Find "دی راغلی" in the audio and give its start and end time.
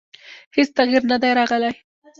1.21-1.71